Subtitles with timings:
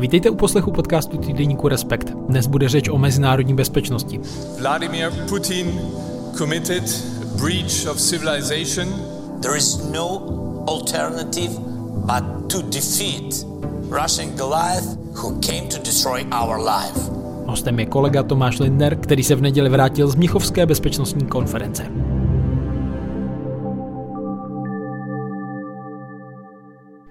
[0.00, 2.10] Vítejte u poslechu podcastu týdeníku Respekt.
[2.28, 4.20] Dnes bude řeč o mezinárodní bezpečnosti.
[4.60, 5.80] Vladimir Putin
[6.38, 6.82] committed
[7.22, 8.88] a breach of civilization.
[9.42, 10.22] There is no
[10.68, 11.50] alternative
[11.94, 13.46] but to defeat
[14.02, 17.10] Russian Goliath who came to destroy our life.
[17.46, 21.86] Hostem je kolega Tomáš Lindner, který se v neděli vrátil z Mnichovské bezpečnostní konference.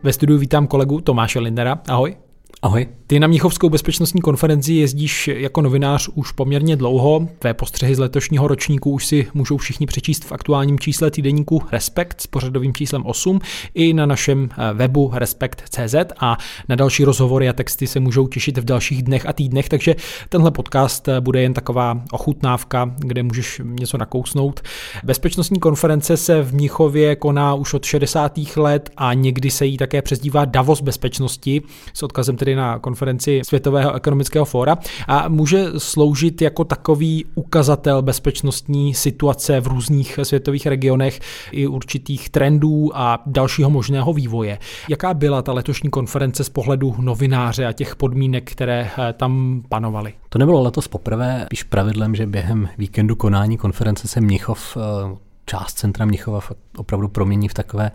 [0.03, 1.79] Ve studiu vítám kolegu Tomáše Lindera.
[1.87, 2.29] Ahoj.
[2.61, 2.87] Ahoj.
[3.07, 7.27] Ty na Mnichovskou bezpečnostní konferenci jezdíš jako novinář už poměrně dlouho.
[7.39, 12.21] Tvé postřehy z letošního ročníku už si můžou všichni přečíst v aktuálním čísle týdeníku Respekt
[12.21, 13.39] s pořadovým číslem 8
[13.73, 16.37] i na našem eh, webu respekt.cz a
[16.69, 19.95] na další rozhovory a texty se můžou těšit v dalších dnech a týdnech, takže
[20.29, 24.61] tenhle podcast eh, bude jen taková ochutnávka, kde můžeš něco nakousnout.
[25.03, 28.39] Bezpečnostní konference se v Mnichově koná už od 60.
[28.55, 31.61] let a někdy se jí také přezdívá Davos bezpečnosti
[31.93, 34.77] s odkazem tedy na konferenci konferenci Světového ekonomického fóra
[35.08, 41.19] a může sloužit jako takový ukazatel bezpečnostní situace v různých světových regionech
[41.52, 44.59] i určitých trendů a dalšího možného vývoje.
[44.89, 50.13] Jaká byla ta letošní konference z pohledu novináře a těch podmínek, které eh, tam panovaly?
[50.30, 55.73] To nebylo letos poprvé, spíš pravidlem, že během víkendu konání konference se Mnichov eh, část
[55.73, 56.39] centra Mnichova
[56.78, 57.92] opravdu promění v takové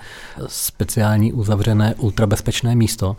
[0.47, 3.16] speciální uzavřené ultrabezpečné místo.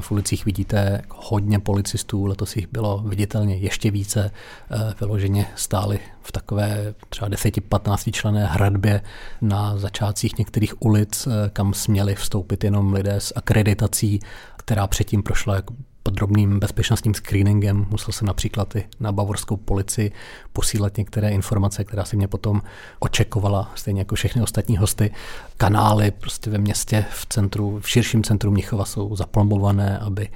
[0.00, 4.30] V ulicích vidíte hodně policistů, letos jich bylo viditelně ještě více.
[4.70, 9.02] Eh, vyloženě stáli v takové třeba 10-15 člené hradbě
[9.40, 14.20] na začátcích některých ulic, eh, kam směli vstoupit jenom lidé s akreditací,
[14.56, 15.62] která předtím prošla
[16.02, 17.86] podrobným bezpečnostním screeningem.
[17.90, 20.12] Musel jsem například i na bavorskou policii
[20.52, 22.62] posílat některé informace, která si mě potom
[22.98, 25.10] očekovala, stejně jako všechny ostatní hosty.
[25.56, 30.28] Kanály prostě ve městě, v centru, v širším centru Mnichova jsou zaplombované, aby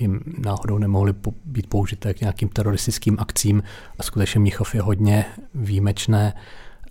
[0.00, 3.62] jim náhodou nemohly být použité k nějakým teroristickým akcím.
[3.98, 6.32] A skutečně Mnichov je hodně výjimečné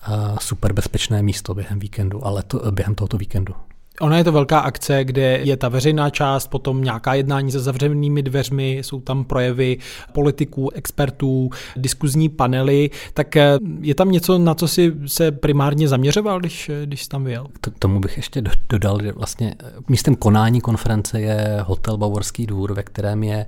[0.02, 3.56] a super bezpečné místo během víkendu, ale to, během tohoto víkendu.
[4.01, 8.23] Ona je to velká akce, kde je ta veřejná část, potom nějaká jednání se zavřenými
[8.23, 9.78] dveřmi, jsou tam projevy
[10.13, 16.39] politiků, expertů, diskuzní panely, tak eh, je tam něco, na co si se primárně zaměřoval,
[16.39, 17.47] když, když jsi tam vyjel?
[17.61, 22.73] K tomu bych ještě dodal, že vlastně eh, místem konání konference je hotel Bavorský dvůr,
[22.73, 23.45] ve kterém je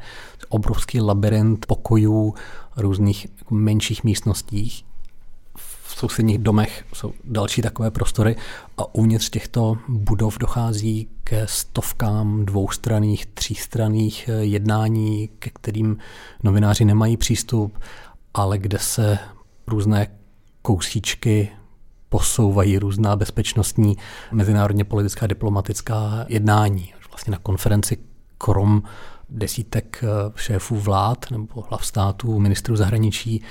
[0.49, 2.33] obrovský labirint pokojů,
[2.77, 4.03] různých menších
[5.97, 8.35] sousedních domech jsou další takové prostory
[8.77, 15.97] a uvnitř těchto budov dochází ke stovkám dvoustranných, třístranných eh, jednání, ke kterým
[16.43, 17.79] novináři nemají přístup,
[18.33, 19.19] ale kde se
[19.67, 20.07] různé
[20.61, 21.49] kousíčky
[22.09, 23.97] posouvají různá bezpečnostní,
[24.31, 26.93] mezinárodně politická, diplomatická jednání.
[27.09, 27.97] Vlastně na konferenci
[28.37, 28.83] krom
[29.29, 33.43] desítek eh, šéfů vlád nebo hlav států, ministrů zahraničí,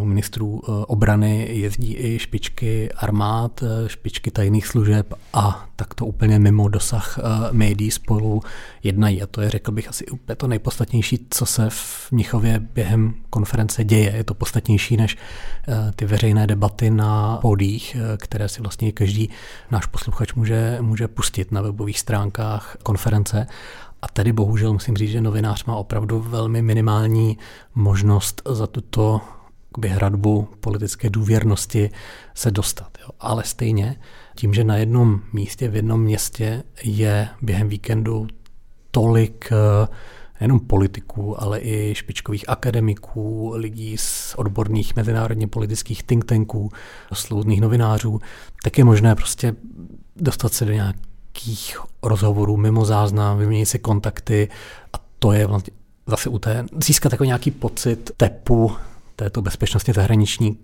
[0.00, 6.68] ministrů eh, obrany jezdí i špičky armád, špičky tajných služeb a tak to úplně mimo
[6.68, 7.18] dosah
[7.52, 8.40] médií spolu
[8.82, 9.22] jednají.
[9.22, 13.84] A to je, řekl bych, asi úplně to nejpodstatnější, co se v Mnichově během konference
[13.84, 14.12] děje.
[14.16, 15.16] Je to podstatnější než
[15.96, 19.30] ty veřejné debaty na pódiích, které si vlastně každý
[19.70, 23.46] náš posluchač může, může pustit na webových stránkách konference.
[24.02, 27.38] A tady bohužel musím říct, že novinář má opravdu velmi minimální
[27.74, 29.20] možnost za tuto
[29.84, 31.90] hradbu politické důvěrnosti
[32.34, 32.98] se dostat.
[33.00, 33.08] Jo.
[33.20, 33.96] Ale stejně
[34.34, 38.26] tím, že na jednom místě, v jednom městě je během víkendu
[38.90, 39.88] tolik eh,
[40.40, 46.70] nejenom politiků, ale i špičkových akademiků, lidí z odborných mezinárodně politických think tanků,
[47.12, 48.20] sloudných novinářů,
[48.64, 49.54] tak je možné prostě
[50.16, 50.96] dostat se do nějak
[51.34, 54.48] nějakých rozhovorů mimo záznam, vyměnit si kontakty
[54.92, 55.72] a to je vlastně
[56.06, 58.72] zase u té, získat jako nějaký pocit tepu
[59.22, 60.58] této bezpečnosti zahraniční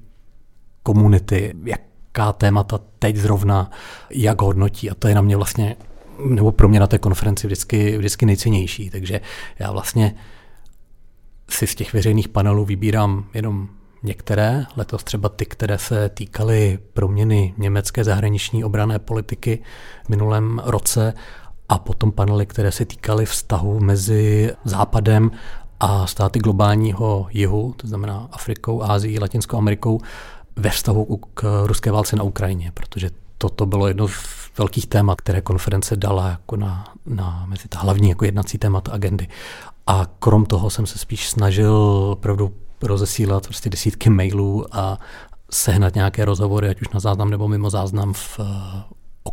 [0.82, 3.70] komunity, jaká témata teď zrovna,
[4.10, 4.90] jak hodnotí?
[4.90, 5.76] A to je na mě vlastně,
[6.24, 9.20] nebo pro mě na té konferenci vždycky, vždycky nejcennější, takže
[9.58, 10.14] já vlastně
[11.50, 13.68] si z těch veřejných panelů vybírám jenom
[14.02, 19.62] Některé, letos třeba ty, které se týkaly proměny německé zahraniční obrané politiky
[20.04, 21.14] v minulém roce
[21.68, 25.30] a potom panely, které se týkaly vztahu mezi Západem
[25.80, 30.00] a státy globálního jihu, to znamená Afrikou, Ázií, Latinskou Amerikou,
[30.56, 34.12] ve vztahu k ruské válce na Ukrajině, protože toto bylo jedno z
[34.58, 39.28] velkých témat, které konference dala jako na, na mezi ta hlavní jako jednací témata agendy.
[39.86, 41.74] A krom toho jsem se spíš snažil
[42.12, 44.98] opravdu rozesílat prostě desítky mailů a
[45.50, 48.40] sehnat nějaké rozhovory, ať už na záznam nebo mimo záznam v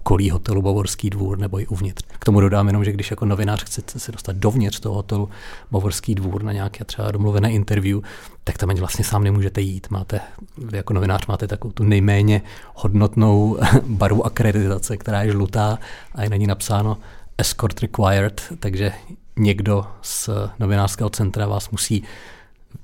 [0.05, 2.03] okolí hotelu Bavorský dvůr nebo i uvnitř.
[2.19, 5.29] K tomu dodám jenom, že když jako novinář chcete se dostat dovnitř toho hotelu
[5.71, 7.99] Bavorský dvůr na nějaké třeba domluvené interview,
[8.43, 9.87] tak tam ani vlastně sám nemůžete jít.
[9.89, 10.21] Máte,
[10.57, 12.41] vy jako novinář máte takovou tu nejméně
[12.75, 13.57] hodnotnou
[13.87, 15.79] barvu akreditace, která je žlutá
[16.15, 16.97] a je na ní napsáno
[17.37, 18.93] escort required, takže
[19.37, 20.29] někdo z
[20.59, 22.03] novinářského centra vás musí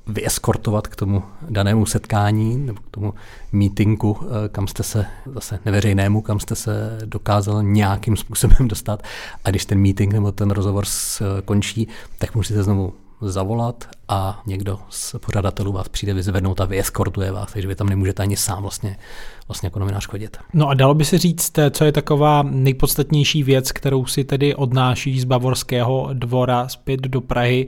[0.07, 3.13] vyeskortovat k tomu danému setkání nebo k tomu
[3.51, 9.03] meetingu, eh, kam jste se, zase neveřejnému, kam jste se dokázal nějakým způsobem dostat.
[9.43, 11.87] A když ten meeting nebo ten rozhovor skončí,
[12.17, 17.67] tak musíte znovu zavolat a někdo z pořadatelů vás přijde vyzvednout a vyeskortuje vás, takže
[17.67, 18.97] vy tam nemůžete ani sám vlastně,
[19.47, 20.37] vlastně jako novinář chodit.
[20.53, 25.19] No a dalo by se říct, co je taková nejpodstatnější věc, kterou si tedy odnáší
[25.19, 27.67] z Bavorského dvora zpět do Prahy,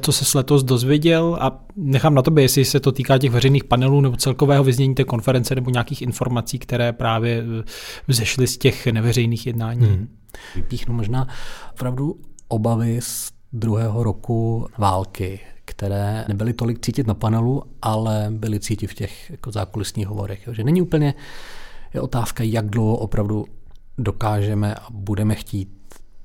[0.00, 4.00] co se letos dozvěděl a nechám na tobě, jestli se to týká těch veřejných panelů
[4.00, 7.44] nebo celkového vyznění té konference nebo nějakých informací, které právě
[8.08, 9.86] vzešly z těch neveřejných jednání.
[9.86, 10.08] Hmm.
[10.56, 11.28] Vypíchnu možná
[11.74, 12.16] opravdu
[12.48, 18.94] obavy z druhého roku války, které nebyly tolik cítit na panelu, ale byly cítit v
[18.94, 20.48] těch jako zákulisních hovorech.
[20.52, 21.14] Že není úplně
[21.94, 23.46] je otázka, jak dlouho opravdu
[23.98, 25.68] dokážeme a budeme chtít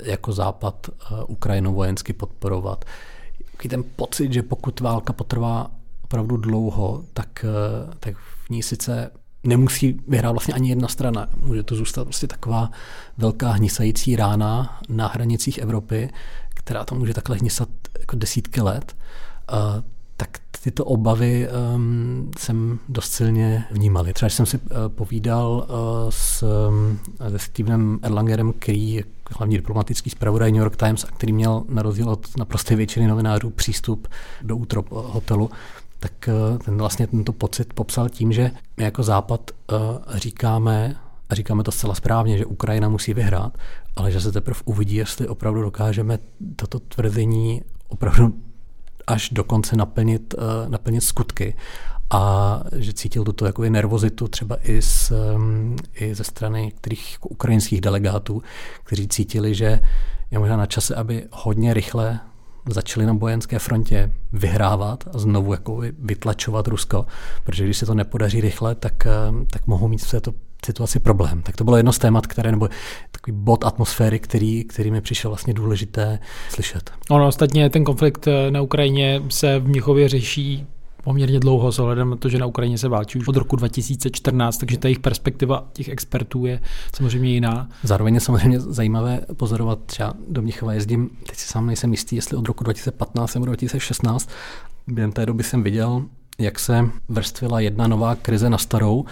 [0.03, 2.85] jako Západ uh, Ukrajinu vojensky podporovat.
[3.53, 5.71] Jaký ten pocit, že pokud válka potrvá
[6.03, 7.45] opravdu dlouho, tak,
[7.87, 9.11] uh, tak v ní sice
[9.43, 11.27] nemusí vyhrát vlastně ani jedna strana.
[11.41, 12.71] Může to zůstat prostě taková
[13.17, 16.09] velká hnisající rána na hranicích Evropy,
[16.63, 17.69] která tam může takhle hnisat
[17.99, 18.95] jako desítky let,
[19.53, 19.57] uh,
[20.17, 20.29] tak
[20.63, 24.05] tyto obavy um, jsem dost silně vnímal.
[24.13, 26.99] Třeba jsem si uh, povídal uh, s, um,
[27.29, 29.03] se Stevenem Erlangerem, který je
[29.37, 33.49] hlavní diplomatický zpravodaj New York Times, a který měl na rozdíl od naprosté většiny novinářů
[33.49, 34.07] přístup
[34.41, 35.49] do útrop hotelu,
[35.99, 39.77] tak uh, ten vlastně tento pocit popsal tím, že my jako Západ uh,
[40.15, 40.95] říkáme,
[41.33, 43.57] a říkáme to zcela správně, že Ukrajina musí vyhrát,
[43.95, 46.19] ale že se teprve uvidí, jestli opravdu dokážeme
[46.55, 48.33] toto tvrzení opravdu
[49.07, 51.55] až dokonce naplnit, uh, naplnit skutky.
[52.11, 57.29] A že cítil tuto jako nervozitu třeba i, z, um, i ze strany některých jako
[57.29, 58.43] ukrajinských delegátů,
[58.83, 59.79] kteří cítili, že
[60.31, 62.19] je možná na čase, aby hodně rychle
[62.69, 67.05] začali na vojenské frontě vyhrávat a znovu jako vytlačovat Rusko,
[67.43, 69.07] protože když se to nepodaří rychle, tak,
[69.51, 70.33] tak mohou mít v této
[70.65, 71.41] situaci problém.
[71.41, 72.69] Tak to bylo jedno z témat, které, nebo
[73.11, 76.19] takový bod atmosféry, který, který mi přišel vlastně důležité
[76.49, 76.91] slyšet.
[77.09, 80.67] Ono ostatně ten konflikt eh, na Ukrajině se v Mnichově řeší
[81.03, 84.57] poměrně dlouho s ohledem na to, že na Ukrajině se válčí už od roku 2014,
[84.57, 86.59] takže ta jejich perspektiva těch expertů je
[86.95, 87.69] samozřejmě jiná.
[87.83, 92.37] Zároveň je samozřejmě zajímavé pozorovat, třeba do Mnichova jezdím, teď si sám nejsem jistý, jestli
[92.37, 94.29] od roku 2015 nebo 2016,
[94.87, 96.03] během té doby jsem viděl,
[96.39, 99.05] jak se vrstvila jedna nová krize na starou,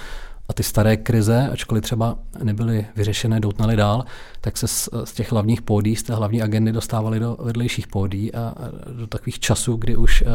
[0.51, 4.03] a ty staré krize, ačkoliv třeba nebyly vyřešené, doutnaly dál,
[4.41, 8.33] tak se z, z těch hlavních pódí, z té hlavní agendy dostávaly do vedlejších pódí
[8.33, 8.53] a,
[8.97, 10.27] do takových časů, kdy už, eh,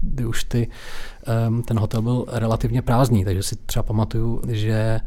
[0.00, 0.68] kdy už ty,
[1.64, 3.24] ten hotel byl relativně prázdný.
[3.24, 5.00] Takže si třeba pamatuju, že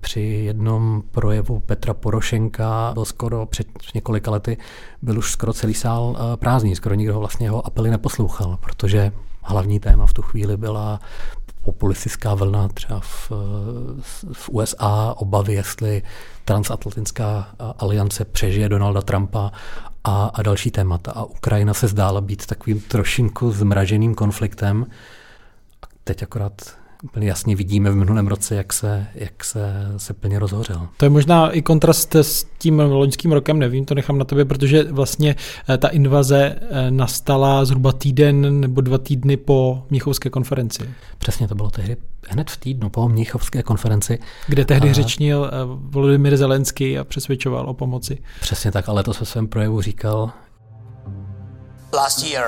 [0.00, 4.56] při jednom projevu Petra Porošenka byl skoro před několika lety,
[5.02, 9.12] byl už skoro celý sál eh, prázdný, skoro nikdo vlastně jeho apely neposlouchal, protože
[9.42, 11.00] hlavní téma v tu chvíli byla
[11.64, 13.32] populistická vlna třeba v,
[14.32, 16.02] v USA, obavy, jestli
[16.44, 19.52] transatlantická aliance přežije Donalda Trumpa
[20.04, 21.12] a, a další témata.
[21.12, 24.86] A Ukrajina se zdála být takovým trošinku zmraženým konfliktem.
[25.82, 30.38] A teď akorát úplně jasně vidíme v minulém roce, jak se, jak se, se plně
[30.38, 30.88] rozhořel.
[30.96, 34.84] To je možná i kontrast s tím loňským rokem, nevím, to nechám na tobě, protože
[34.84, 35.36] vlastně
[35.68, 40.90] eh, ta invaze eh, nastala zhruba týden nebo dva týdny po Mnichovské konferenci.
[41.18, 41.96] Přesně, to bylo tehdy
[42.28, 44.18] hned v týdnu po Mnichovské konferenci.
[44.46, 44.92] Kde tehdy a...
[44.92, 48.18] řečnil eh, Volodymyr Zelenský a přesvědčoval o pomoci.
[48.40, 50.30] Přesně tak, ale to ve svém projevu říkal.
[51.92, 52.44] Last year,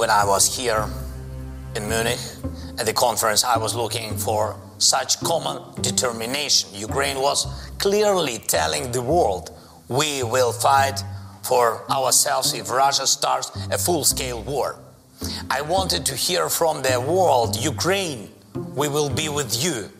[0.00, 1.11] when I was here
[1.74, 2.18] in Munich,
[2.78, 6.70] At the conference, I was looking for such common determination.
[6.74, 7.46] Ukraine was
[7.78, 9.50] clearly telling the world
[9.88, 11.04] we will fight
[11.42, 14.78] for ourselves if Russia starts a full scale war.
[15.50, 18.30] I wanted to hear from the world Ukraine,
[18.74, 19.90] we will be with you.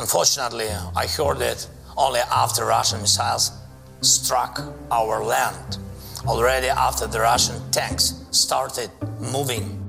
[0.00, 3.52] Unfortunately, I heard it only after Russian missiles
[4.00, 5.78] struck our land,
[6.26, 8.90] already after the Russian tanks started
[9.20, 9.81] moving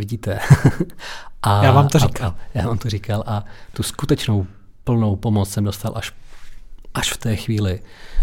[0.00, 0.38] vidíte.
[1.42, 2.28] a, já vám to říkal.
[2.28, 4.46] A, já vám to říkal a tu skutečnou
[4.84, 6.12] plnou pomoc jsem dostal až,
[6.94, 7.82] až v té chvíli,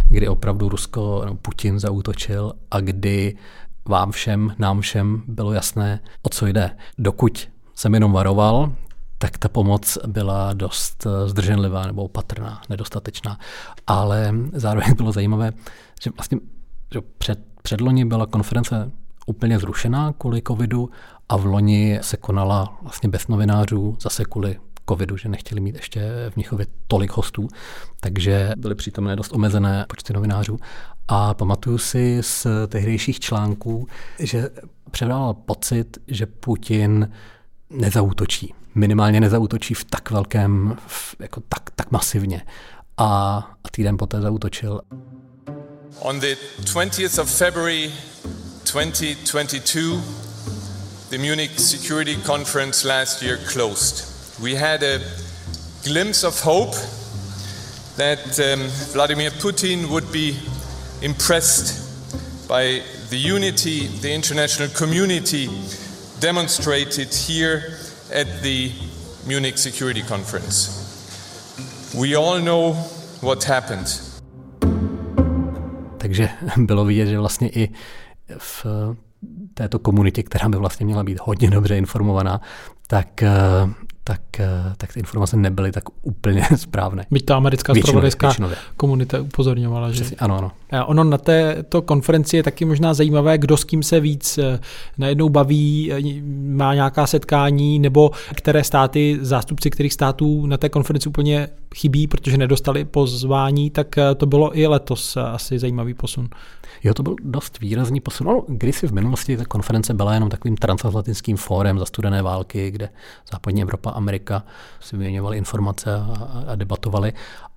[0.09, 3.37] kdy opravdu Rusko, no, Putin zaútočil a kdy
[3.85, 6.77] vám všem, nám všem bylo jasné, o co jde.
[6.97, 8.73] Dokud jsem jenom varoval,
[9.17, 13.39] tak ta pomoc byla dost eh, zdrženlivá nebo opatrná, nedostatečná.
[13.87, 15.51] Ale zároveň bylo zajímavé,
[16.01, 16.39] že vlastně
[16.93, 18.91] že před, předloni byla konference
[19.27, 20.89] úplně zrušená kvůli covidu
[21.29, 24.57] a v loni se konala vlastně bez novinářů, zase kvůli
[24.89, 27.47] covidu, že nechtěli mít ještě v Mnichově tolik hostů,
[27.99, 30.59] takže byly přítomné dost omezené počty novinářů.
[31.07, 33.87] A pamatuju si z tehdejších článků,
[34.19, 34.49] že
[34.91, 37.11] převdával pocit, že Putin
[37.69, 38.53] nezautočí.
[38.75, 42.45] Minimálně nezautočí v tak velkém, v, jako tak, tak masivně.
[42.97, 44.81] A, a týden poté zautočil.
[45.99, 47.91] On the 20th of February
[48.73, 50.26] 2022,
[51.09, 54.03] the Munich Security Conference last year closed.
[54.41, 54.99] We had a
[55.83, 56.75] glimpse of hope
[57.95, 60.37] that um, Vladimir Putin would be
[61.01, 65.49] impressed by the unity the international community
[66.19, 67.77] demonstrated here
[68.13, 68.71] at the
[69.25, 70.83] Munich Security Conference.
[71.95, 72.73] We all know
[73.21, 73.87] what happened.
[75.97, 77.69] Takže bylo vidět, že vlastně i
[78.37, 78.65] v
[79.53, 82.41] této komunitě, která by vlastně měla být hodně dobře informovaná,
[82.87, 83.23] tak
[84.07, 87.05] tak, eh, tak ty informace nebyly tak úplně správné.
[87.11, 88.33] Byť ta americká spravodajská
[88.77, 90.01] komunita upozorňovala, že...
[90.01, 90.51] Přesně, ano, ano.
[90.71, 94.59] A ono na této konferenci je taky možná zajímavé, kdo s kým se víc eh,
[94.97, 96.21] najednou baví, eh,
[96.55, 102.37] má nějaká setkání, nebo které státy, zástupci kterých států na té konferenci úplně chybí, protože
[102.37, 106.29] nedostali pozvání, tak to bylo i letos asi zajímavý posun.
[106.83, 108.27] Jo, to byl dost výrazný posun.
[108.27, 112.89] No, kdysi v minulosti ta konference byla jenom takovým transatlantickým fórem za studené války, kde
[113.31, 114.43] západní Evropa a Amerika
[114.79, 117.13] si vyměňovali informace a, a debatovali,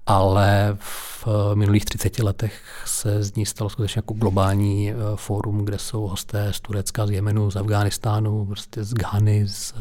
[0.06, 5.78] ale v minulých 30 letech se z ní stalo skutečně jako globální eh, fórum, kde
[5.78, 9.74] jsou hosté z Turecka, z Jemenu, z Afghánistánu, prostě z Ghany, z,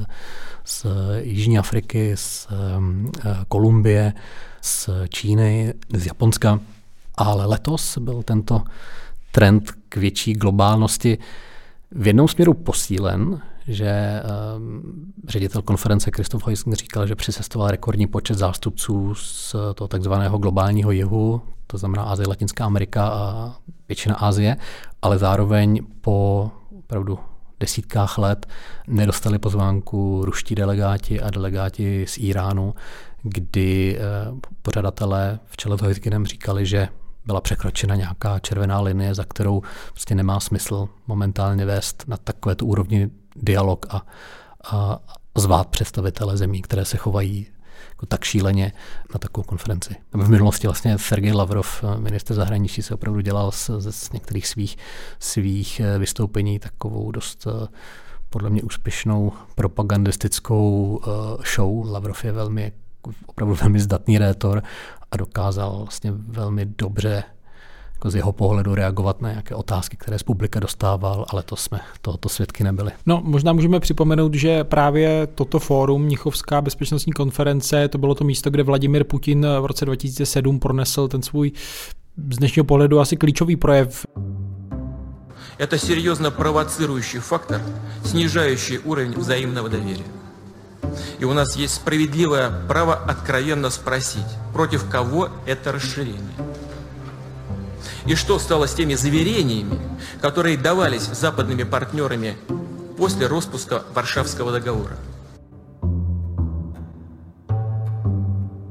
[0.65, 0.85] z
[1.21, 3.11] Jižní Afriky, z um,
[3.47, 4.13] Kolumbie,
[4.61, 6.59] z Číny, z Japonska.
[7.17, 8.61] Ale letos byl tento
[9.31, 11.17] trend k větší globálnosti
[11.91, 14.21] v jednom směru posílen, že
[14.57, 14.81] um,
[15.27, 21.41] ředitel konference Kristof Heusing říkal, že přicestoval rekordní počet zástupců z toho takzvaného globálního jihu,
[21.67, 23.55] to znamená Azie, Latinská Amerika a
[23.87, 24.57] většina Asie,
[25.01, 27.19] ale zároveň po opravdu
[27.59, 28.45] desítkách let
[28.87, 32.73] nedostali pozvánku ruští delegáti a delegáti z Iránu,
[33.23, 33.99] kdy
[34.31, 36.87] uh, pořadatelé v čele s říkali, že
[37.25, 43.09] byla překročena nějaká červená linie, za kterou prostě nemá smysl momentálně vést na takovéto úrovni
[43.35, 44.05] dialog a,
[44.71, 44.99] a
[45.37, 47.47] zvát představitele zemí, které se chovají
[47.89, 48.71] jako tak šíleně
[49.13, 49.95] na takovou konferenci.
[50.13, 54.77] V minulosti vlastně Sergej Lavrov, minister zahraničí, se opravdu dělal z, z některých svých,
[55.19, 57.67] svých eh, vystoupení takovou dost eh,
[58.29, 61.09] podle mě úspěšnou propagandistickou eh,
[61.55, 61.91] show.
[61.91, 62.71] Lavrov je velmi
[63.26, 64.62] opravdu velmi zdatný rétor
[65.10, 67.24] a dokázal vlastně velmi dobře
[67.94, 71.80] jako z jeho pohledu reagovat na nějaké otázky, které z publika dostával, ale to jsme
[72.00, 72.92] tohoto svědky nebyli.
[73.06, 78.50] No, možná můžeme připomenout, že právě toto fórum, Mnichovská bezpečnostní konference, to bylo to místo,
[78.50, 81.52] kde Vladimir Putin v roce 2007 pronesl ten svůj
[82.30, 84.06] z dnešního pohledu asi klíčový projev.
[85.58, 87.60] Это серьезно провоцирующий фактор,
[88.04, 90.17] снижающий уровень взаимного доверия.
[91.19, 96.35] И у нас есть справедливое право откровенно спросить, против кого это расширение.
[98.05, 99.79] И что стало с теми заверениями,
[100.21, 102.37] которые давались западными партнерами
[102.97, 104.97] после распуска Варшавского договора?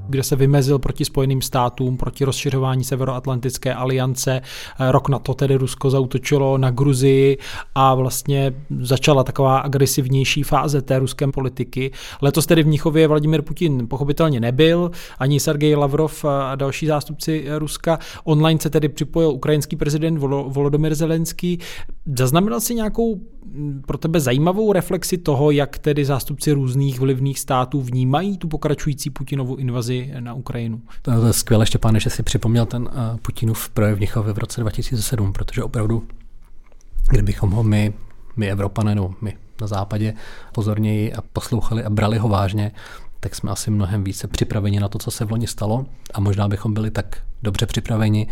[0.09, 4.41] Kde se vymezil proti Spojeným státům, proti rozšiřování Severoatlantické aliance.
[4.91, 7.39] Rok na to tedy Rusko zautočilo na Gruzii
[7.75, 11.91] a vlastně začala taková agresivnější fáze té ruské politiky.
[12.23, 17.99] Letos tedy v Mnichově Vladimir Putin pochopitelně nebyl, ani Sergej Lavrov a další zástupci Ruska.
[18.25, 21.59] Online se tedy připojil ukrajinský prezident Volodymyr Zelenský.
[22.17, 23.21] Zaznamenal si nějakou
[23.87, 29.57] pro tebe zajímavou reflexi toho, jak tedy zástupci různých vlivných států vnímají tu pokračující Putinovu
[29.57, 30.81] invazi na Ukrajinu.
[31.03, 34.61] To je skvělé, Štěpáne, že si připomněl ten eh, Putinův projev v Nichově v roce
[34.61, 36.03] 2007, protože opravdu,
[37.11, 37.93] kdybychom ho my,
[38.37, 40.15] my Evropané, no my na západě
[40.53, 42.73] pozorněji a poslouchali a brali ho vážně,
[43.21, 46.49] tak jsme asi mnohem více připraveni na to, co se v loni stalo a možná
[46.49, 48.27] bychom byli tak dobře připraveni,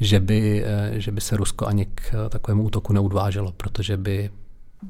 [0.00, 4.30] že by, eh, že by se Rusko ani k eh, takovému útoku neudváželo, protože by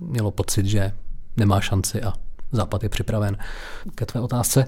[0.00, 0.92] mělo pocit, že
[1.36, 2.12] nemá šanci a
[2.52, 3.36] Západ je připraven.
[3.94, 4.66] Ke tvé otázce.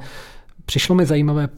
[0.64, 1.49] Přišlo mi zajímavé,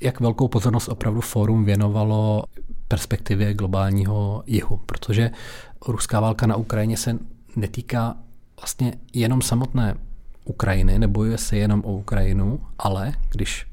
[0.00, 2.44] jak velkou pozornost opravdu fórum věnovalo
[2.88, 5.30] perspektivě globálního jihu, protože
[5.88, 7.18] ruská válka na Ukrajině se
[7.56, 8.16] netýká
[8.60, 9.96] vlastně jenom samotné
[10.44, 13.66] Ukrajiny, nebojuje se jenom o Ukrajinu, ale když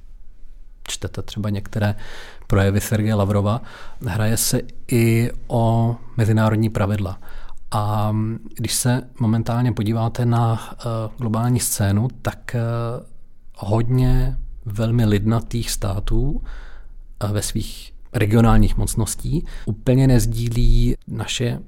[0.83, 1.95] čtete třeba některé
[2.47, 3.61] projevy Sergeje Lavrova,
[4.05, 4.61] hraje se
[4.91, 7.19] i o mezinárodní pravidla.
[7.71, 8.15] A
[8.55, 13.05] když se momentálně podíváte na uh, globální scénu, tak uh,
[13.55, 21.59] hodně velmi lidnatých států uh, ve svých regionálních mocností úplně nezdílí naše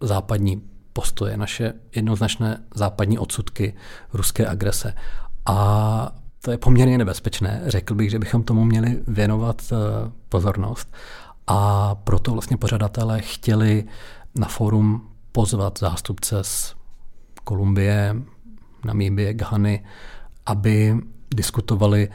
[0.00, 3.74] západní postoje, naše jednoznačné západní odsudky
[4.12, 4.94] ruské agrese.
[5.46, 6.12] A
[6.44, 7.62] to je poměrně nebezpečné.
[7.66, 9.76] Řekl bych, že bychom tomu měli věnovat eh,
[10.28, 10.92] pozornost.
[11.46, 13.84] A proto vlastně pořadatelé chtěli
[14.38, 16.74] na fórum pozvat zástupce z
[17.44, 18.16] Kolumbie,
[18.84, 19.84] Namíbie, Ghany,
[20.46, 20.96] aby
[21.34, 22.08] diskutovali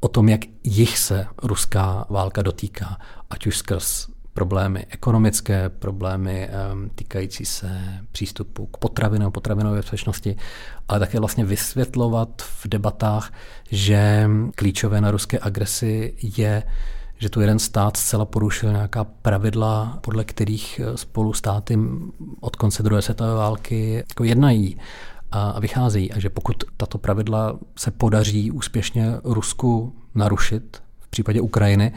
[0.00, 2.98] o tom, jak jich se ruská válka dotýká,
[3.30, 4.08] ať už skrz
[4.40, 6.48] problémy ekonomické, problémy
[6.94, 10.36] týkající se přístupu k potravinám, potravinové bezpečnosti,
[10.88, 13.32] ale také vlastně vysvětlovat v debatách,
[13.70, 16.62] že klíčové na ruské agresi je
[17.18, 21.78] že tu jeden stát zcela porušil nějaká pravidla, podle kterých spolu státy
[22.40, 24.76] od konce druhé světové války jako jednají
[25.32, 26.12] a vycházejí.
[26.12, 31.92] A že pokud tato pravidla se podaří úspěšně Rusku narušit, v případě Ukrajiny,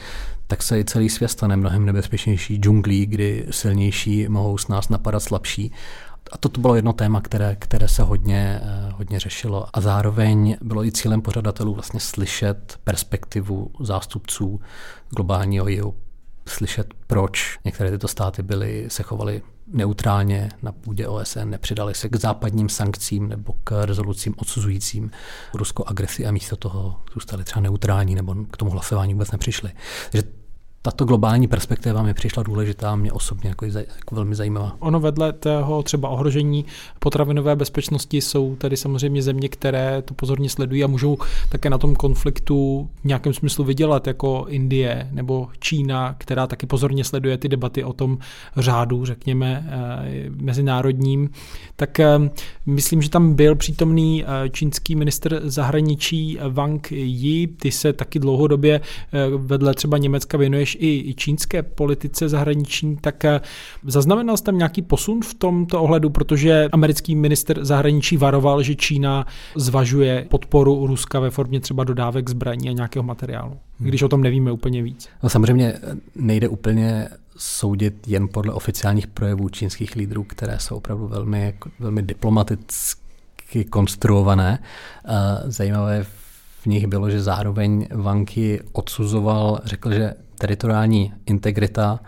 [0.48, 5.20] tak se i celý svět stane mnohem nebezpečnější džunglí, kdy silnější mohou s nás napadat
[5.20, 5.72] slabší.
[6.32, 9.68] A toto bylo jedno téma, které, které se hodně, eh, hodně řešilo.
[9.74, 14.62] A zároveň bylo i cílem pořadatelů vlastně slyšet perspektivu zástupců
[15.10, 15.96] globálního jihu,
[16.48, 22.16] slyšet, proč některé tyto státy byly, se chovaly neutrálně na půdě OSN, nepřidali se k
[22.16, 25.12] západním sankcím nebo k rezolucím odsuzujícím
[25.54, 29.72] ruskou agresi a místo toho zůstali třeba neutrální nebo k tomu hlasování vůbec nepřišli.
[30.12, 30.43] Takže
[30.86, 34.76] tato globální perspektiva mi přišla důležitá a mě osobně jako, jako velmi zajímavá.
[34.80, 36.66] Ono vedle toho třeba ohrožení
[37.00, 41.18] potravinové bezpečnosti jsou tady samozřejmě země, které to pozorně sledují a můžou
[41.50, 47.04] také na tom konfliktu v nějakém smyslu vydělat, jako Indie nebo Čína, která taky pozorně
[47.04, 48.18] sleduje ty debaty o tom
[48.58, 51.30] řádu, řekněme, eh, mezinárodním.
[51.76, 52.20] Tak eh,
[52.66, 58.82] myslím, že tam byl přítomný eh, čínský minister zahraničí Wang Yi, ty se taky dlouhodobě
[59.38, 63.42] vedle třeba Německa věnuješ i čínské politice zahraniční, tak eh,
[63.84, 69.28] zaznamenal jste tam nějaký posun v tomto ohledu, protože americký minister zahraničí varoval, že Čína
[69.56, 73.90] zvažuje podporu Ruska ve formě třeba dodávek zbraní a nějakého materiálu, hmm.
[73.90, 75.10] když o tom nevíme úplně víc.
[75.24, 75.74] No samozřejmě
[76.16, 83.66] nejde úplně soudit jen podle oficiálních projevů čínských lídrů, které jsou opravdu velmi, velmi diplomaticky
[83.70, 84.60] konstruované.
[85.06, 85.12] Eh,
[85.46, 86.06] zajímavé
[86.64, 92.00] v nich bylo, že zároveň Vanky odsuzoval, řekl, že teritoriální integrita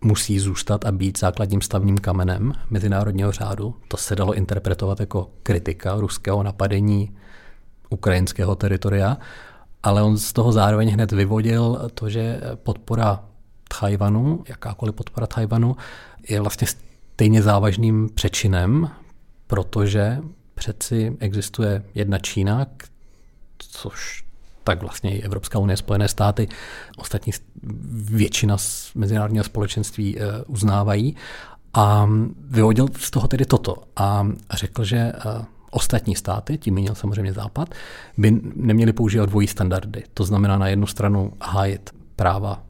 [0.00, 3.74] musí zůstat a být základním stavním kamenem mezinárodního řádu.
[3.88, 7.16] To se dalo interpretovat jako kritika ruského napadení
[7.90, 9.18] ukrajinského teritoria,
[9.82, 13.24] ale on z toho zároveň hned vyvodil to, že podpora
[13.80, 15.76] Tajvanu, jakákoliv podpora Tajvanu,
[16.28, 18.90] je vlastně stejně závažným přečinem,
[19.46, 20.18] protože
[20.54, 22.66] přeci existuje jedna Čína,
[23.70, 24.24] což
[24.64, 26.48] tak vlastně i Evropská unie, Spojené státy,
[26.96, 27.32] ostatní
[27.92, 31.16] většina z mezinárodního společenství eh, uznávají.
[31.74, 32.08] A
[32.40, 35.12] vyvodil z toho tedy toto a řekl, že eh,
[35.70, 37.74] ostatní státy, tím měl samozřejmě Západ,
[38.18, 40.04] by neměli používat dvojí standardy.
[40.14, 42.62] To znamená na jednu stranu hájit práva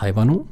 [0.00, 0.46] Tajvanu,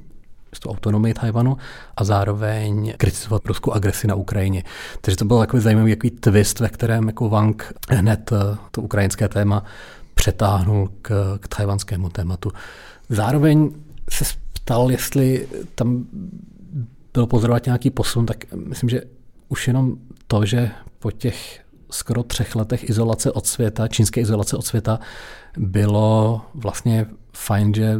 [0.60, 1.56] tu autonomii Tajvanu
[1.96, 4.64] a zároveň kritizovat ruskou agresi na Ukrajině.
[5.00, 9.28] Takže to byl takový zajímavý jaký twist, ve kterém jako Wang hned eh, to ukrajinské
[9.28, 9.64] téma
[10.14, 12.52] přetáhnul k, k tajvanskému tématu.
[13.08, 13.70] Zároveň
[14.10, 16.04] se ptal, jestli tam
[17.12, 19.02] byl pozorovat nějaký posun, tak myslím, že
[19.48, 21.61] už jenom to, že po těch
[21.92, 24.98] skoro třech letech izolace od světa, čínské izolace od světa,
[25.58, 27.96] bylo vlastně fajn, že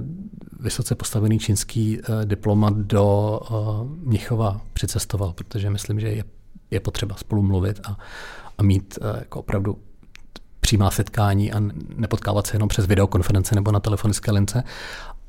[0.61, 6.25] vysoce postavený čínský uh, diplomat do uh, Mnichova přicestoval, protože myslím, že je,
[6.71, 7.97] je potřeba spolu mluvit a,
[8.59, 9.79] a mít uh, jako opravdu
[10.61, 11.61] přímá setkání a
[11.97, 14.65] nepotkávat se jenom přes videokonference nebo na telefonické lince.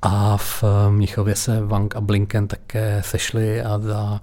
[0.01, 4.21] A v Mnichově se Wang a Blinken také sešli a za,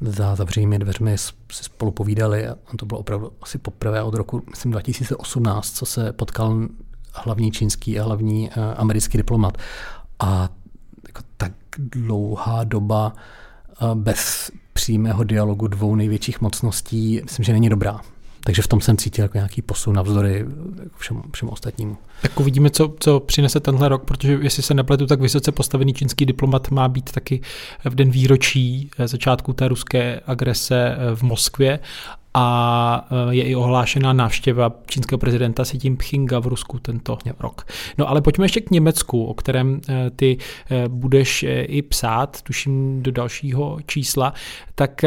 [0.00, 2.46] za zavřenými dveřmi si spolu povídali.
[2.48, 6.68] A to bylo opravdu asi poprvé od roku, myslím, 2018, co se potkal
[7.12, 9.58] hlavní čínský a hlavní uh, americký diplomat.
[10.18, 10.48] A
[11.06, 13.12] jako tak dlouhá doba
[13.82, 18.00] uh, bez přímého dialogu dvou největších mocností, myslím, že není dobrá.
[18.44, 20.46] Takže v tom jsem cítil jako nějaký posun navzdory
[20.96, 21.96] všem, všem ostatnímu.
[22.22, 26.26] Tak uvidíme, co, co přinese tenhle rok, protože jestli se nepletu, tak vysoce postavený čínský
[26.26, 27.40] diplomat má být taky
[27.84, 31.78] v den výročí začátku té ruské agrese v Moskvě
[32.34, 37.66] a je i ohlášená návštěva čínského prezidenta Xi Jinpinga v Rusku tento rok.
[37.98, 39.80] No ale pojďme ještě k Německu, o kterém
[40.16, 40.38] ty
[40.88, 44.34] budeš i psát, tuším do dalšího čísla.
[44.74, 45.04] Tak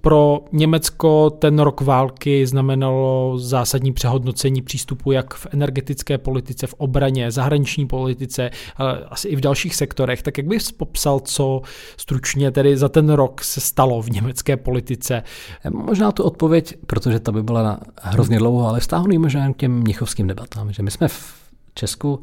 [0.00, 7.30] pro Německo ten rok války znamenalo zásadní přehodnocení přístupu jak v energetické politice, v obraně,
[7.30, 10.22] zahraniční politice, ale asi i v dalších sektorech.
[10.22, 11.62] Tak jak bys popsal, co
[11.96, 15.22] stručně tedy za ten rok se stalo v německé politice?
[15.70, 20.26] Možná tu odpověď, protože to by byla hrozně dlouho, ale vztáhnu možná k těm mnichovským
[20.26, 21.34] debatám, že my jsme v
[21.74, 22.22] Česku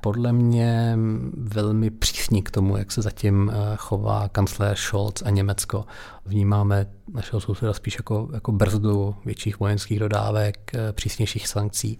[0.00, 0.98] podle mě
[1.36, 5.84] velmi přísní k tomu, jak se zatím eh, chová kancléř Scholz a Německo.
[6.26, 11.98] Vnímáme našeho souseda spíš jako, jako brzdu větších vojenských dodávek, eh, přísnějších sankcí.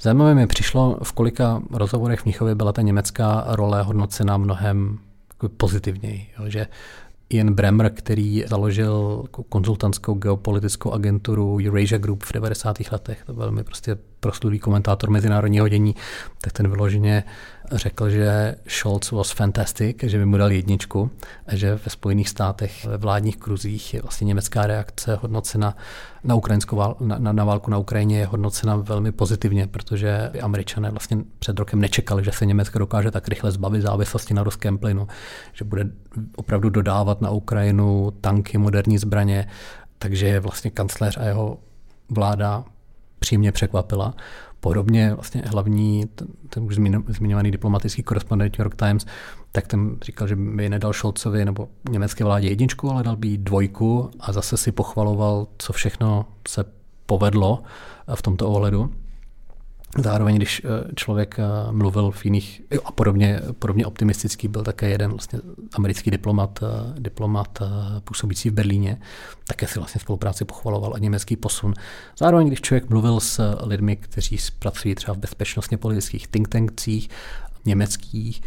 [0.00, 4.98] Zajímavé mi přišlo, v kolika rozhovorech v Mnichově byla ta německá role hodnocena mnohem
[5.56, 6.26] pozitivněji.
[6.38, 6.66] Jo, že
[7.28, 12.76] Ian Bremmer, který založil konzultantskou geopolitickou agenturu Eurasia Group v 90.
[12.92, 15.94] letech, to velmi prostě proslulý komentátor mezinárodního dění,
[16.40, 17.24] tak ten vyloženě
[17.72, 21.10] řekl, že Scholz was fantastic, že by mu dal jedničku
[21.46, 25.76] a že ve Spojených státech ve vládních kruzích je vlastně německá reakce hodnocena
[26.24, 31.16] na, ukrajinskou vál, na, na válku na Ukrajině je hodnocena velmi pozitivně, protože američané vlastně
[31.38, 35.08] před rokem nečekali, že se Německo dokáže tak rychle zbavit závislosti na ruském plynu,
[35.52, 35.84] že bude
[36.36, 39.48] opravdu dodávat na Ukrajinu tanky, moderní zbraně,
[39.98, 41.58] takže vlastně kancléř a jeho
[42.10, 42.64] vláda
[43.22, 44.14] přímě překvapila.
[44.60, 46.74] Podobně vlastně hlavní, ten, ten už
[47.08, 49.06] zmiňovaný diplomatický korespondent New York Times,
[49.52, 53.38] tak ten říkal, že by nedal Scholzovi nebo německé vládě jedničku, ale dal by jí
[53.38, 56.64] dvojku a zase si pochvaloval, co všechno se
[57.06, 57.62] povedlo
[58.14, 58.90] v tomto ohledu.
[59.98, 65.10] Zároveň, když eh, člověk eh, mluvil v jiných, a podobně, podobně optimistický byl také jeden
[65.10, 65.38] vlastně
[65.74, 67.58] americký diplomat, eh, diplomat
[68.04, 69.00] působící v Berlíně,
[69.46, 71.74] také si vlastně spolupráci pochvaloval a německý posun.
[72.18, 77.08] Zároveň, když člověk mluvil s lidmi, kteří pracují třeba v bezpečnostně politických think tankcích,
[77.64, 78.42] německých,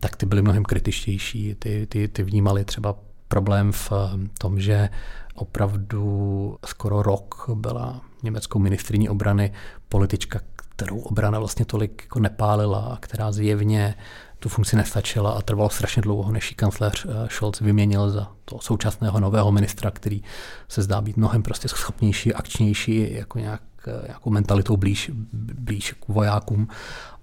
[0.00, 1.54] tak ty byly mnohem kritičtější.
[1.54, 2.96] Ty, ty, ty vnímali třeba
[3.34, 3.92] problém v
[4.38, 4.88] tom, že
[5.34, 9.52] opravdu skoro rok byla německou ministriní obrany
[9.88, 13.94] politička, kterou obrana vlastně tolik jako nepálila a která zjevně
[14.38, 18.60] tu funkci nestačila a trvalo strašně dlouho, než ji kancléř eh, Scholz vyměnil za toho
[18.62, 20.22] současného nového ministra, který
[20.68, 25.10] se zdá být mnohem prostě schopnější, akčnější, jako nějak, eh, nějakou mentalitou blíž,
[25.58, 26.68] blíž k vojákům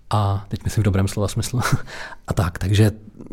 [0.10, 1.62] a teď myslím v dobrém slova smyslu.
[2.28, 2.92] a tak, takže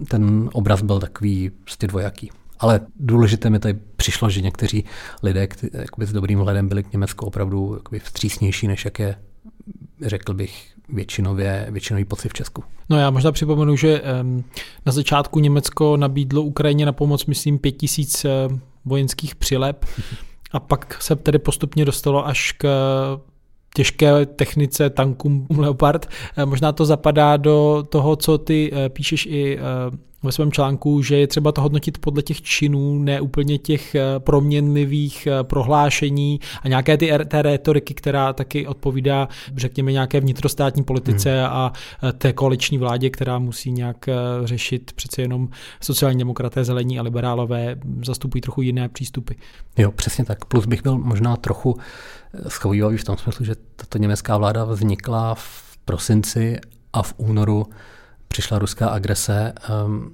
[0.09, 2.31] ten obraz byl takový prostě dvojaký.
[2.59, 4.85] Ale důležité mi tady přišlo, že někteří
[5.23, 9.17] lidé kteří, s dobrým hledem byli k Německu opravdu jakoby vstřícnější, než jak je,
[10.03, 12.65] řekl bych, většinově, většinový pocit v Česku.
[12.89, 14.03] No já možná připomenu, že
[14.87, 18.27] na začátku Německo nabídlo Ukrajině na pomoc, myslím, pět tisíc
[18.85, 19.87] vojenských přilep
[20.53, 22.69] a pak se tedy postupně dostalo až k
[23.75, 26.09] těžké technice tankům Leopard.
[26.45, 29.61] Možná to zapadá do toho, co ty eh, píšeš i eh,
[30.23, 34.03] ve svém článku, že je třeba to hodnotit podle těch činů, ne úplně těch eh,
[34.19, 41.31] proměnlivých eh, prohlášení a nějaké ty té retoriky, která taky odpovídá, řekněme, nějaké vnitrostátní politice
[41.31, 41.53] hmm.
[41.53, 44.07] a eh, té koaliční vládě, která musí nějak
[44.45, 45.49] řešit přece jenom
[45.81, 49.35] sociální demokraté, zelení a liberálové zastupují trochu jiné přístupy.
[49.77, 50.45] Jo, přesně tak.
[50.45, 51.77] Plus bych byl možná trochu
[52.49, 56.59] schovývavý v tom smyslu, že tato německá vláda vznikla v prosinci
[56.93, 57.67] a v únoru
[58.29, 59.53] přišla ruská agrese,
[59.87, 60.13] um,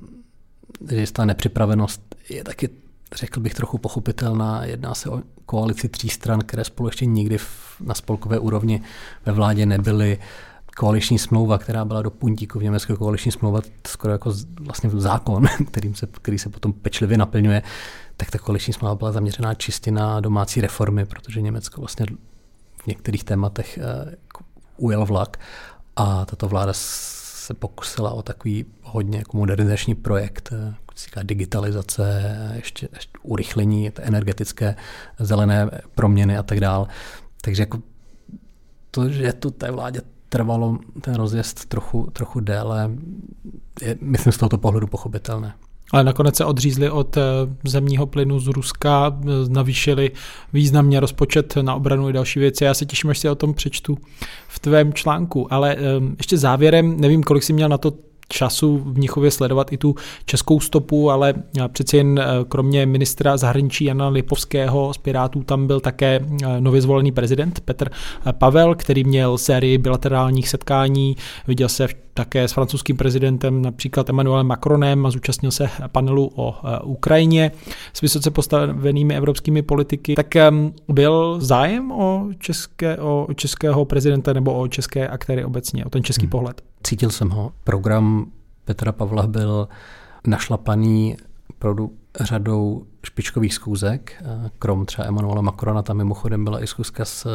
[0.91, 2.69] jistá nepřipravenost je taky,
[3.17, 4.65] řekl bych, trochu pochopitelná.
[4.65, 7.39] Jedná se o koalici tří stran, které spolu ještě nikdy
[7.81, 8.83] na spolkové úrovni
[9.27, 10.19] ve vládě nebyly.
[10.77, 15.95] Koaliční smlouva, která byla do puntíku v Německu, koaliční smlouva, skoro jako vlastně zákon, kterým
[15.95, 17.63] se, který se potom pečlivě naplňuje,
[18.17, 22.07] tak ta koaliční smlouva byla zaměřená čistě na domácí reformy, protože Německo vlastně
[22.83, 24.13] v některých tématech uh,
[24.77, 25.37] ujel vlak
[25.97, 26.73] a tato vláda
[27.45, 30.53] se pokusila o takový hodně jako modernizační projekt,
[30.97, 32.23] říká digitalizace,
[32.55, 34.77] ještě, ještě urychlení energetické
[35.19, 36.87] zelené proměny a tak dále.
[37.41, 37.79] Takže jako
[38.91, 42.91] to, že tu té vládě trvalo ten rozjezd trochu, trochu déle,
[43.83, 45.55] je, myslím z tohoto pohledu pochopitelné.
[45.93, 47.23] Ale nakonec se odřízli od eh,
[47.65, 50.11] zemního plynu z Ruska, eh, navýšili
[50.53, 52.65] významně rozpočet na obranu i další věci.
[52.65, 53.99] Já se těším, až si o tom přečtu
[54.49, 55.53] v tvém článku.
[55.53, 57.93] Ale ehm, ještě závěrem, nevím, kolik jsi měl na to
[58.29, 59.95] času v Mnichově sledovat i tu
[60.27, 61.35] českou stopu, ale
[61.73, 66.21] přeci jen eh, kromě ministra zahraničí Jana Lipovského z Pirátů tam byl také
[66.61, 67.91] nově zvolený prezident Petr
[68.33, 71.17] Pavel, který měl sérii bilaterálních setkání.
[71.47, 76.55] Viděl se v také s francouzským prezidentem, například Emmanuelem Macronem a zúčastnil se panelu o
[76.85, 77.53] Ukrajině
[77.93, 80.15] s vysoce postavenými evropskými politiky.
[80.15, 80.27] Tak
[80.89, 86.23] byl zájem o, české, o českého prezidenta nebo o české aktéry obecně, o ten český
[86.23, 86.31] hmm.
[86.31, 86.63] pohled?
[86.83, 87.53] Cítil jsem ho.
[87.65, 88.27] Program
[88.65, 89.69] Petra Pavla byl
[90.27, 91.17] našlapaný
[91.51, 94.23] opravdu řadou špičkových schůzek,
[94.59, 97.27] krom třeba Emanuela Macrona, tam mimochodem byla i schůzka s,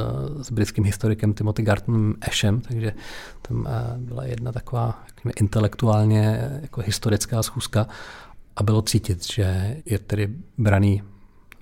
[0.41, 2.93] s britským historikem Timothy Gartonem Ashem, takže
[3.41, 7.87] tam eh, byla jedna taková jakými, intelektuálně jako historická schůzka.
[8.55, 11.03] A bylo cítit, že je tedy braný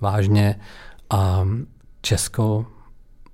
[0.00, 0.60] vážně
[1.10, 1.48] a
[2.00, 2.66] Česko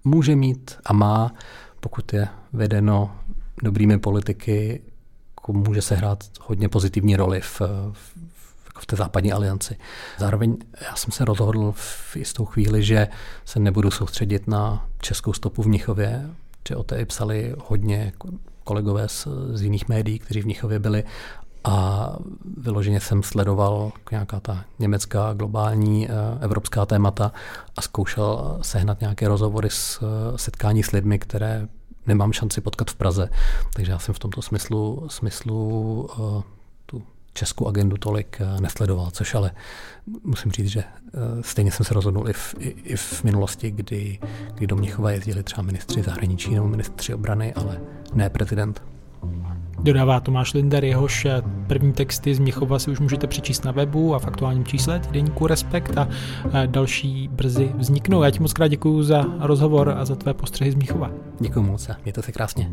[0.05, 1.33] může mít a má,
[1.81, 3.17] pokud je vedeno
[3.63, 4.83] dobrými politiky,
[5.49, 7.61] může se hrát hodně pozitivní roli v,
[7.93, 8.15] v,
[8.75, 9.77] jako v té západní alianci.
[10.19, 10.57] Zároveň
[10.89, 13.09] já jsem se rozhodl v jistou chvíli, že
[13.45, 16.31] se nebudu soustředit na českou stopu v Mnichově,
[16.69, 18.13] že o té psali hodně
[18.65, 21.05] kolegové z, z jiných médií, kteří v Mnichově byli
[21.65, 22.09] a
[22.57, 27.33] vyloženě jsem sledoval nějaká ta německá, globální, eh, evropská témata
[27.77, 30.03] a zkoušel sehnat nějaké rozhovory s
[30.37, 31.69] setkání s lidmi, které
[32.07, 33.29] nemám šanci potkat v Praze.
[33.75, 36.45] Takže já jsem v tomto smyslu, smyslu tu
[37.35, 39.51] českou agendu tolik uh, nesledoval, což ale
[40.25, 44.19] musím říct, že uh, stejně jsem se rozhodnul i v, i, i v minulosti, kdy,
[44.55, 47.81] kdy do Mnichova jezdili třeba ministři zahraničí nebo ministři obrany, ale
[48.15, 48.83] ne prezident.
[49.85, 54.15] Dodává Tomáš Linder, jehož eh, první texty z Měchova si už můžete přečíst na webu
[54.15, 56.09] a v aktuálním čísle týdeníku Respekt a
[56.67, 58.23] další brzy vzniknou.
[58.23, 61.11] Já ti moc krát děkuji za rozhovor a za tvé postřehy z Měchova.
[61.41, 62.71] Děkuji moc a mějte se krásně.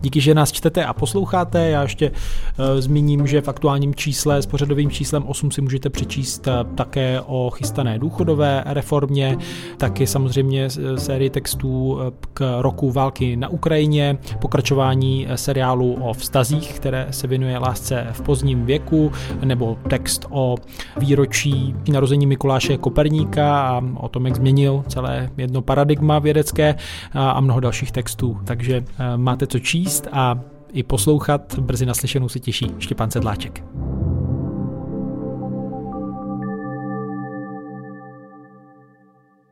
[0.00, 1.68] Díky, že nás čtete a posloucháte.
[1.68, 6.46] Já ještě uh, zmíním, že v aktuálním čísle s pořadovým číslem 8 si můžete přečíst
[6.46, 9.36] uh, také o chystané důchodové reformě,
[9.76, 11.98] taky samozřejmě sérii textů
[12.34, 18.22] k roku války na Ukrajině, pokračování seriálu o vztazích vztazích, které se věnuje lásce v
[18.22, 19.12] pozdním věku,
[19.44, 20.56] nebo text o
[20.96, 26.74] výročí narození Mikuláše Koperníka a o tom, jak změnil celé jedno paradigma vědecké
[27.12, 28.38] a mnoho dalších textů.
[28.44, 30.40] Takže eh, máte co číst a
[30.72, 31.58] i poslouchat.
[31.58, 33.64] Brzy naslyšenou se těší Štěpán Sedláček.